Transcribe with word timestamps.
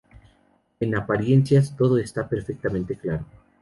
En 0.79 0.95
apariencias, 0.95 1.77
todo 1.77 1.99
está 1.99 2.27
perfectamente 2.27 2.95
claro. 2.97 3.23